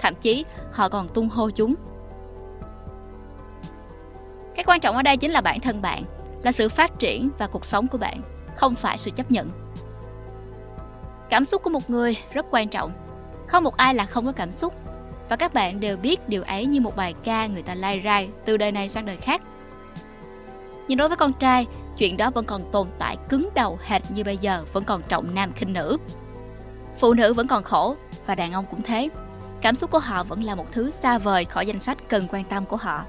Thậm 0.00 0.14
chí, 0.14 0.44
họ 0.72 0.88
còn 0.88 1.08
tung 1.08 1.28
hô 1.28 1.50
chúng. 1.50 1.74
Cái 4.54 4.64
quan 4.64 4.80
trọng 4.80 4.96
ở 4.96 5.02
đây 5.02 5.16
chính 5.16 5.30
là 5.30 5.40
bản 5.40 5.60
thân 5.60 5.82
bạn, 5.82 6.02
là 6.42 6.52
sự 6.52 6.68
phát 6.68 6.98
triển 6.98 7.30
và 7.38 7.46
cuộc 7.46 7.64
sống 7.64 7.88
của 7.88 7.98
bạn, 7.98 8.20
không 8.56 8.74
phải 8.74 8.98
sự 8.98 9.10
chấp 9.10 9.30
nhận. 9.30 9.50
Cảm 11.30 11.44
xúc 11.44 11.62
của 11.62 11.70
một 11.70 11.90
người 11.90 12.16
rất 12.32 12.46
quan 12.50 12.68
trọng. 12.68 12.92
Không 13.48 13.64
một 13.64 13.76
ai 13.76 13.94
là 13.94 14.04
không 14.04 14.26
có 14.26 14.32
cảm 14.32 14.52
xúc 14.52 14.74
và 15.28 15.36
các 15.36 15.54
bạn 15.54 15.80
đều 15.80 15.96
biết 15.96 16.28
điều 16.28 16.42
ấy 16.42 16.66
như 16.66 16.80
một 16.80 16.96
bài 16.96 17.14
ca 17.24 17.46
người 17.46 17.62
ta 17.62 17.74
lai 17.74 18.02
rai 18.04 18.28
từ 18.44 18.56
đời 18.56 18.72
này 18.72 18.88
sang 18.88 19.06
đời 19.06 19.16
khác. 19.16 19.42
Nhưng 20.88 20.98
đối 20.98 21.08
với 21.08 21.16
con 21.16 21.32
trai, 21.32 21.66
chuyện 21.98 22.16
đó 22.16 22.30
vẫn 22.30 22.44
còn 22.44 22.70
tồn 22.72 22.88
tại 22.98 23.16
cứng 23.28 23.48
đầu 23.54 23.78
hệt 23.82 24.02
như 24.10 24.24
bây 24.24 24.36
giờ 24.36 24.64
vẫn 24.72 24.84
còn 24.84 25.02
trọng 25.08 25.34
nam 25.34 25.52
khinh 25.52 25.72
nữ. 25.72 25.96
Phụ 26.98 27.14
nữ 27.14 27.34
vẫn 27.34 27.46
còn 27.46 27.62
khổ 27.62 27.96
và 28.26 28.34
đàn 28.34 28.52
ông 28.52 28.64
cũng 28.70 28.82
thế. 28.82 29.08
Cảm 29.66 29.74
xúc 29.74 29.90
của 29.90 29.98
họ 29.98 30.24
vẫn 30.24 30.42
là 30.42 30.54
một 30.54 30.72
thứ 30.72 30.90
xa 30.90 31.18
vời 31.18 31.44
khỏi 31.44 31.66
danh 31.66 31.80
sách 31.80 32.08
cần 32.08 32.26
quan 32.30 32.44
tâm 32.44 32.66
của 32.66 32.76
họ. 32.76 33.04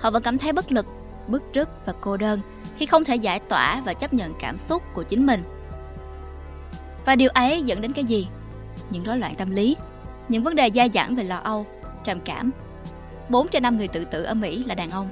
Họ 0.00 0.10
vẫn 0.10 0.22
cảm 0.22 0.38
thấy 0.38 0.52
bất 0.52 0.72
lực, 0.72 0.86
bức 1.28 1.42
rứt 1.54 1.68
và 1.86 1.92
cô 2.00 2.16
đơn 2.16 2.40
khi 2.76 2.86
không 2.86 3.04
thể 3.04 3.16
giải 3.16 3.38
tỏa 3.38 3.82
và 3.84 3.94
chấp 3.94 4.14
nhận 4.14 4.34
cảm 4.40 4.58
xúc 4.58 4.82
của 4.94 5.02
chính 5.02 5.26
mình. 5.26 5.42
Và 7.06 7.16
điều 7.16 7.30
ấy 7.30 7.62
dẫn 7.62 7.80
đến 7.80 7.92
cái 7.92 8.04
gì? 8.04 8.28
Những 8.90 9.04
rối 9.04 9.18
loạn 9.18 9.34
tâm 9.36 9.50
lý, 9.50 9.76
những 10.28 10.42
vấn 10.42 10.54
đề 10.54 10.70
dai 10.74 10.90
dẳng 10.90 11.16
về 11.16 11.24
lo 11.24 11.36
âu, 11.36 11.66
trầm 12.04 12.20
cảm. 12.24 12.50
4 13.28 13.48
trên 13.48 13.62
5 13.62 13.78
người 13.78 13.88
tự 13.88 14.04
tử 14.04 14.22
ở 14.22 14.34
Mỹ 14.34 14.64
là 14.64 14.74
đàn 14.74 14.90
ông. 14.90 15.08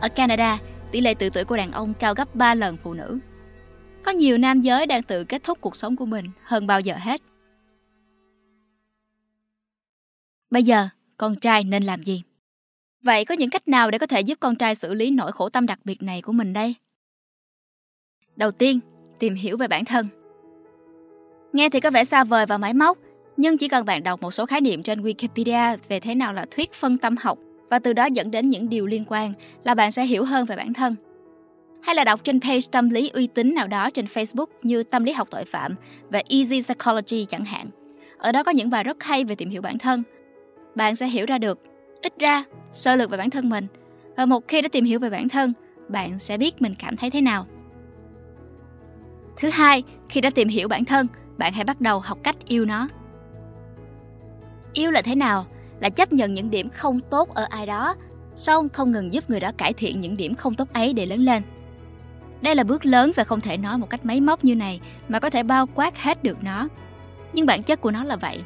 Ở 0.00 0.08
Canada, 0.08 0.58
tỷ 0.90 1.00
lệ 1.00 1.14
tự 1.14 1.30
tử 1.30 1.44
của 1.44 1.56
đàn 1.56 1.72
ông 1.72 1.94
cao 1.94 2.14
gấp 2.14 2.34
3 2.34 2.54
lần 2.54 2.76
phụ 2.76 2.94
nữ. 2.94 3.18
Có 4.04 4.12
nhiều 4.12 4.38
nam 4.38 4.60
giới 4.60 4.86
đang 4.86 5.02
tự 5.02 5.24
kết 5.24 5.44
thúc 5.44 5.58
cuộc 5.60 5.76
sống 5.76 5.96
của 5.96 6.06
mình 6.06 6.30
hơn 6.44 6.66
bao 6.66 6.80
giờ 6.80 6.94
hết. 6.98 7.20
Bây 10.54 10.62
giờ, 10.62 10.88
con 11.16 11.36
trai 11.36 11.64
nên 11.64 11.82
làm 11.82 12.02
gì? 12.02 12.22
Vậy 13.02 13.24
có 13.24 13.34
những 13.34 13.50
cách 13.50 13.68
nào 13.68 13.90
để 13.90 13.98
có 13.98 14.06
thể 14.06 14.20
giúp 14.20 14.38
con 14.40 14.56
trai 14.56 14.74
xử 14.74 14.94
lý 14.94 15.10
nỗi 15.10 15.32
khổ 15.32 15.48
tâm 15.48 15.66
đặc 15.66 15.78
biệt 15.84 16.02
này 16.02 16.22
của 16.22 16.32
mình 16.32 16.52
đây? 16.52 16.74
Đầu 18.36 18.50
tiên, 18.50 18.80
tìm 19.18 19.34
hiểu 19.34 19.56
về 19.56 19.68
bản 19.68 19.84
thân. 19.84 20.08
Nghe 21.52 21.68
thì 21.68 21.80
có 21.80 21.90
vẻ 21.90 22.04
xa 22.04 22.24
vời 22.24 22.46
và 22.46 22.58
máy 22.58 22.74
móc, 22.74 22.98
nhưng 23.36 23.58
chỉ 23.58 23.68
cần 23.68 23.86
bạn 23.86 24.02
đọc 24.02 24.22
một 24.22 24.30
số 24.30 24.46
khái 24.46 24.60
niệm 24.60 24.82
trên 24.82 25.02
Wikipedia 25.02 25.76
về 25.88 26.00
thế 26.00 26.14
nào 26.14 26.34
là 26.34 26.46
thuyết 26.50 26.72
phân 26.72 26.98
tâm 26.98 27.16
học 27.16 27.38
và 27.70 27.78
từ 27.78 27.92
đó 27.92 28.04
dẫn 28.04 28.30
đến 28.30 28.50
những 28.50 28.68
điều 28.68 28.86
liên 28.86 29.04
quan 29.08 29.32
là 29.64 29.74
bạn 29.74 29.92
sẽ 29.92 30.04
hiểu 30.04 30.24
hơn 30.24 30.46
về 30.46 30.56
bản 30.56 30.72
thân. 30.72 30.96
Hay 31.82 31.94
là 31.94 32.04
đọc 32.04 32.24
trên 32.24 32.40
page 32.40 32.66
tâm 32.70 32.90
lý 32.90 33.08
uy 33.08 33.26
tín 33.26 33.54
nào 33.54 33.66
đó 33.66 33.90
trên 33.90 34.04
Facebook 34.04 34.46
như 34.62 34.82
Tâm 34.82 35.04
lý 35.04 35.12
học 35.12 35.28
tội 35.30 35.44
phạm 35.44 35.74
và 36.10 36.22
Easy 36.28 36.62
Psychology 36.62 37.24
chẳng 37.24 37.44
hạn. 37.44 37.66
Ở 38.18 38.32
đó 38.32 38.42
có 38.42 38.52
những 38.52 38.70
bài 38.70 38.84
rất 38.84 39.02
hay 39.04 39.24
về 39.24 39.34
tìm 39.34 39.50
hiểu 39.50 39.62
bản 39.62 39.78
thân. 39.78 40.02
Bạn 40.74 40.96
sẽ 40.96 41.06
hiểu 41.06 41.26
ra 41.26 41.38
được, 41.38 41.58
ít 42.02 42.12
ra, 42.18 42.44
sơ 42.72 42.96
lược 42.96 43.10
về 43.10 43.18
bản 43.18 43.30
thân 43.30 43.48
mình. 43.48 43.66
Và 44.16 44.26
một 44.26 44.48
khi 44.48 44.62
đã 44.62 44.68
tìm 44.72 44.84
hiểu 44.84 44.98
về 44.98 45.10
bản 45.10 45.28
thân, 45.28 45.52
bạn 45.88 46.18
sẽ 46.18 46.38
biết 46.38 46.62
mình 46.62 46.74
cảm 46.78 46.96
thấy 46.96 47.10
thế 47.10 47.20
nào. 47.20 47.46
Thứ 49.36 49.48
hai, 49.52 49.82
khi 50.08 50.20
đã 50.20 50.30
tìm 50.30 50.48
hiểu 50.48 50.68
bản 50.68 50.84
thân, 50.84 51.06
bạn 51.36 51.52
hãy 51.52 51.64
bắt 51.64 51.80
đầu 51.80 52.00
học 52.00 52.18
cách 52.22 52.36
yêu 52.44 52.64
nó. 52.64 52.88
Yêu 54.72 54.90
là 54.90 55.02
thế 55.02 55.14
nào? 55.14 55.46
Là 55.80 55.90
chấp 55.90 56.12
nhận 56.12 56.34
những 56.34 56.50
điểm 56.50 56.68
không 56.68 57.00
tốt 57.10 57.34
ở 57.34 57.46
ai 57.50 57.66
đó, 57.66 57.94
song 58.34 58.68
không 58.68 58.92
ngừng 58.92 59.12
giúp 59.12 59.30
người 59.30 59.40
đó 59.40 59.50
cải 59.56 59.72
thiện 59.72 60.00
những 60.00 60.16
điểm 60.16 60.34
không 60.34 60.54
tốt 60.54 60.68
ấy 60.72 60.92
để 60.92 61.06
lớn 61.06 61.20
lên. 61.20 61.42
Đây 62.40 62.54
là 62.54 62.64
bước 62.64 62.86
lớn 62.86 63.12
và 63.16 63.24
không 63.24 63.40
thể 63.40 63.56
nói 63.56 63.78
một 63.78 63.90
cách 63.90 64.04
máy 64.04 64.20
móc 64.20 64.44
như 64.44 64.54
này 64.54 64.80
mà 65.08 65.18
có 65.20 65.30
thể 65.30 65.42
bao 65.42 65.66
quát 65.74 66.02
hết 66.02 66.22
được 66.22 66.42
nó. 66.42 66.68
Nhưng 67.32 67.46
bản 67.46 67.62
chất 67.62 67.80
của 67.80 67.90
nó 67.90 68.04
là 68.04 68.16
vậy. 68.16 68.42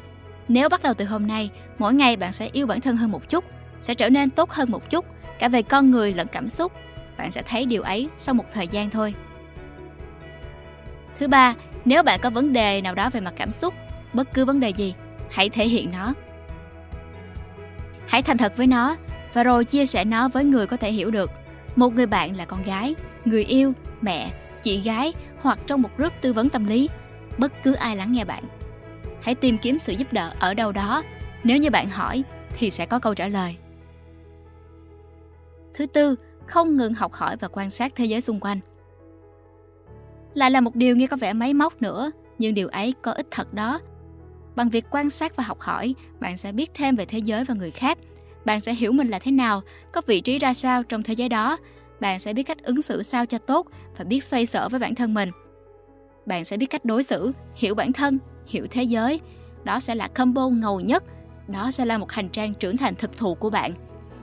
Nếu 0.49 0.69
bắt 0.69 0.83
đầu 0.83 0.93
từ 0.93 1.05
hôm 1.05 1.27
nay, 1.27 1.49
mỗi 1.77 1.93
ngày 1.93 2.17
bạn 2.17 2.31
sẽ 2.31 2.49
yêu 2.53 2.67
bản 2.67 2.81
thân 2.81 2.97
hơn 2.97 3.11
một 3.11 3.29
chút, 3.29 3.45
sẽ 3.79 3.93
trở 3.93 4.09
nên 4.09 4.29
tốt 4.29 4.51
hơn 4.51 4.71
một 4.71 4.89
chút, 4.89 5.05
cả 5.39 5.47
về 5.47 5.61
con 5.61 5.91
người 5.91 6.13
lẫn 6.13 6.27
cảm 6.31 6.49
xúc. 6.49 6.71
Bạn 7.17 7.31
sẽ 7.31 7.41
thấy 7.41 7.65
điều 7.65 7.81
ấy 7.81 8.09
sau 8.17 8.35
một 8.35 8.45
thời 8.51 8.67
gian 8.67 8.89
thôi. 8.89 9.13
Thứ 11.19 11.27
ba, 11.27 11.53
nếu 11.85 12.03
bạn 12.03 12.19
có 12.23 12.29
vấn 12.29 12.53
đề 12.53 12.81
nào 12.81 12.95
đó 12.95 13.09
về 13.09 13.19
mặt 13.21 13.33
cảm 13.37 13.51
xúc, 13.51 13.73
bất 14.13 14.33
cứ 14.33 14.45
vấn 14.45 14.59
đề 14.59 14.69
gì, 14.69 14.93
hãy 15.31 15.49
thể 15.49 15.67
hiện 15.67 15.91
nó. 15.91 16.13
Hãy 18.07 18.21
thành 18.21 18.37
thật 18.37 18.53
với 18.57 18.67
nó 18.67 18.95
và 19.33 19.43
rồi 19.43 19.65
chia 19.65 19.85
sẻ 19.85 20.05
nó 20.05 20.29
với 20.29 20.43
người 20.43 20.67
có 20.67 20.77
thể 20.77 20.91
hiểu 20.91 21.11
được. 21.11 21.31
Một 21.75 21.93
người 21.93 22.05
bạn 22.05 22.35
là 22.35 22.45
con 22.45 22.63
gái, 22.63 22.95
người 23.25 23.43
yêu, 23.43 23.73
mẹ, 24.01 24.31
chị 24.63 24.81
gái 24.81 25.13
hoặc 25.41 25.59
trong 25.67 25.81
một 25.81 25.89
group 25.97 26.13
tư 26.21 26.33
vấn 26.33 26.49
tâm 26.49 26.65
lý, 26.65 26.89
bất 27.37 27.51
cứ 27.63 27.73
ai 27.73 27.95
lắng 27.95 28.11
nghe 28.11 28.25
bạn. 28.25 28.43
Hãy 29.21 29.35
tìm 29.35 29.57
kiếm 29.57 29.79
sự 29.79 29.93
giúp 29.93 30.13
đỡ 30.13 30.33
ở 30.39 30.53
đâu 30.53 30.71
đó. 30.71 31.03
Nếu 31.43 31.57
như 31.57 31.69
bạn 31.69 31.89
hỏi 31.89 32.23
thì 32.57 32.71
sẽ 32.71 32.85
có 32.85 32.99
câu 32.99 33.15
trả 33.15 33.27
lời. 33.27 33.57
Thứ 35.73 35.85
tư, 35.85 36.15
không 36.47 36.77
ngừng 36.77 36.93
học 36.93 37.13
hỏi 37.13 37.37
và 37.39 37.47
quan 37.47 37.69
sát 37.69 37.93
thế 37.95 38.05
giới 38.05 38.21
xung 38.21 38.39
quanh. 38.39 38.59
Lại 40.33 40.51
là 40.51 40.61
một 40.61 40.75
điều 40.75 40.95
nghe 40.95 41.07
có 41.07 41.17
vẻ 41.17 41.33
máy 41.33 41.53
móc 41.53 41.81
nữa, 41.81 42.11
nhưng 42.37 42.53
điều 42.53 42.67
ấy 42.67 42.93
có 43.01 43.11
ích 43.11 43.27
thật 43.31 43.53
đó. 43.53 43.79
Bằng 44.55 44.69
việc 44.69 44.85
quan 44.91 45.09
sát 45.09 45.35
và 45.35 45.43
học 45.43 45.59
hỏi, 45.59 45.95
bạn 46.19 46.37
sẽ 46.37 46.51
biết 46.51 46.71
thêm 46.73 46.95
về 46.95 47.05
thế 47.05 47.19
giới 47.19 47.45
và 47.45 47.53
người 47.53 47.71
khác. 47.71 47.97
Bạn 48.45 48.61
sẽ 48.61 48.73
hiểu 48.73 48.91
mình 48.91 49.07
là 49.07 49.19
thế 49.19 49.31
nào, 49.31 49.61
có 49.91 50.01
vị 50.07 50.21
trí 50.21 50.39
ra 50.39 50.53
sao 50.53 50.83
trong 50.83 51.03
thế 51.03 51.13
giới 51.13 51.29
đó. 51.29 51.57
Bạn 51.99 52.19
sẽ 52.19 52.33
biết 52.33 52.43
cách 52.43 52.63
ứng 52.63 52.81
xử 52.81 53.03
sao 53.03 53.25
cho 53.25 53.37
tốt 53.37 53.67
và 53.97 54.05
biết 54.05 54.23
xoay 54.23 54.45
sở 54.45 54.69
với 54.69 54.79
bản 54.79 54.95
thân 54.95 55.13
mình. 55.13 55.31
Bạn 56.25 56.45
sẽ 56.45 56.57
biết 56.57 56.65
cách 56.65 56.85
đối 56.85 57.03
xử, 57.03 57.31
hiểu 57.55 57.75
bản 57.75 57.93
thân, 57.93 58.19
hiểu 58.49 58.67
thế 58.71 58.83
giới. 58.83 59.19
Đó 59.63 59.79
sẽ 59.79 59.95
là 59.95 60.07
combo 60.07 60.49
ngầu 60.49 60.79
nhất. 60.79 61.03
Đó 61.47 61.71
sẽ 61.71 61.85
là 61.85 61.97
một 61.97 62.11
hành 62.11 62.29
trang 62.29 62.53
trưởng 62.53 62.77
thành 62.77 62.95
thực 62.95 63.17
thụ 63.17 63.35
của 63.35 63.49
bạn. 63.49 63.73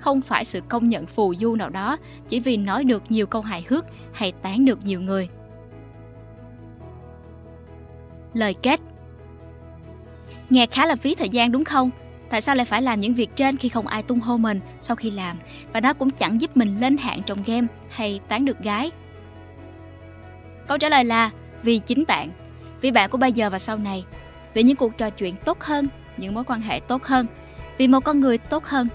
Không 0.00 0.20
phải 0.20 0.44
sự 0.44 0.60
công 0.68 0.88
nhận 0.88 1.06
phù 1.06 1.34
du 1.34 1.54
nào 1.54 1.70
đó 1.70 1.96
chỉ 2.28 2.40
vì 2.40 2.56
nói 2.56 2.84
được 2.84 3.02
nhiều 3.08 3.26
câu 3.26 3.42
hài 3.42 3.64
hước 3.68 3.84
hay 4.12 4.32
tán 4.32 4.64
được 4.64 4.78
nhiều 4.84 5.00
người. 5.00 5.28
Lời 8.34 8.54
kết 8.62 8.80
Nghe 10.50 10.66
khá 10.66 10.86
là 10.86 10.96
phí 10.96 11.14
thời 11.14 11.28
gian 11.28 11.52
đúng 11.52 11.64
không? 11.64 11.90
Tại 12.30 12.40
sao 12.40 12.54
lại 12.54 12.66
phải 12.66 12.82
làm 12.82 13.00
những 13.00 13.14
việc 13.14 13.36
trên 13.36 13.56
khi 13.56 13.68
không 13.68 13.86
ai 13.86 14.02
tung 14.02 14.20
hô 14.20 14.36
mình 14.36 14.60
sau 14.80 14.96
khi 14.96 15.10
làm 15.10 15.36
và 15.72 15.80
nó 15.80 15.92
cũng 15.92 16.10
chẳng 16.10 16.40
giúp 16.40 16.56
mình 16.56 16.80
lên 16.80 16.96
hạng 16.96 17.22
trong 17.26 17.42
game 17.46 17.66
hay 17.88 18.20
tán 18.28 18.44
được 18.44 18.58
gái? 18.58 18.90
Câu 20.66 20.78
trả 20.78 20.88
lời 20.88 21.04
là 21.04 21.30
vì 21.62 21.78
chính 21.78 22.04
bạn, 22.08 22.30
vì 22.80 22.90
bạn 22.90 23.10
của 23.10 23.18
bây 23.18 23.32
giờ 23.32 23.50
và 23.50 23.58
sau 23.58 23.78
này, 23.78 24.04
vì 24.56 24.62
những 24.62 24.76
cuộc 24.76 24.98
trò 24.98 25.10
chuyện 25.10 25.34
tốt 25.44 25.60
hơn, 25.60 25.88
những 26.16 26.34
mối 26.34 26.44
quan 26.44 26.60
hệ 26.60 26.80
tốt 26.80 27.04
hơn, 27.04 27.26
vì 27.78 27.88
một 27.88 28.00
con 28.00 28.20
người 28.20 28.38
tốt 28.38 28.64
hơn. 28.64 28.88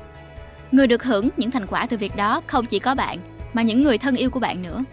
Người 0.71 0.87
được 0.87 1.03
hưởng 1.03 1.29
những 1.37 1.51
thành 1.51 1.67
quả 1.67 1.85
từ 1.85 1.97
việc 1.97 2.15
đó 2.15 2.41
không 2.47 2.65
chỉ 2.65 2.79
có 2.79 2.95
bạn, 2.95 3.17
mà 3.53 3.61
những 3.61 3.81
người 3.81 3.97
thân 3.97 4.15
yêu 4.15 4.29
của 4.29 4.39
bạn 4.39 4.61
nữa. 4.61 4.83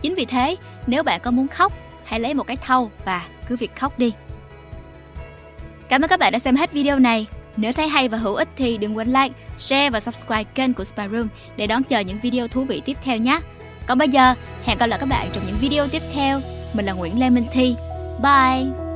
Chính 0.00 0.14
vì 0.14 0.24
thế, 0.24 0.56
nếu 0.86 1.02
bạn 1.02 1.20
có 1.22 1.30
muốn 1.30 1.48
khóc 1.48 1.72
hãy 2.04 2.20
lấy 2.20 2.34
một 2.34 2.46
cái 2.46 2.56
thau 2.56 2.90
và 3.04 3.26
cứ 3.48 3.56
việc 3.56 3.76
khóc 3.76 3.98
đi. 3.98 4.12
Cảm 5.88 6.04
ơn 6.04 6.08
các 6.08 6.20
bạn 6.20 6.32
đã 6.32 6.38
xem 6.38 6.56
hết 6.56 6.72
video 6.72 6.98
này. 6.98 7.26
Nếu 7.56 7.72
thấy 7.72 7.88
hay 7.88 8.08
và 8.08 8.18
hữu 8.18 8.34
ích 8.34 8.48
thì 8.56 8.78
đừng 8.78 8.96
quên 8.96 9.08
like, 9.08 9.34
share 9.56 9.90
và 9.90 10.00
subscribe 10.00 10.44
kênh 10.44 10.74
của 10.74 10.84
Spy 10.84 11.02
Room 11.12 11.28
để 11.56 11.66
đón 11.66 11.82
chờ 11.82 12.00
những 12.00 12.20
video 12.20 12.48
thú 12.48 12.64
vị 12.64 12.82
tiếp 12.84 12.96
theo 13.04 13.16
nhé. 13.16 13.40
Còn 13.86 13.98
bây 13.98 14.08
giờ, 14.08 14.34
hẹn 14.64 14.78
gặp 14.78 14.86
lại 14.86 14.98
các 14.98 15.08
bạn 15.08 15.28
trong 15.32 15.46
những 15.46 15.56
video 15.60 15.88
tiếp 15.88 16.02
theo. 16.14 16.40
Mình 16.72 16.86
là 16.86 16.92
Nguyễn 16.92 17.20
Lê 17.20 17.30
Minh 17.30 17.46
Thi. 17.52 17.76
Bye! 18.18 18.87